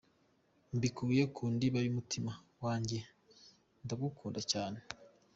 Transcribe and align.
Mbikuye 0.75 1.23
ku 1.35 1.43
ndiba 1.53 1.79
y’umutima 1.81 2.31
wanjye, 2.63 2.97
ndagukunda 3.83 4.39
cyane!". 4.51 4.79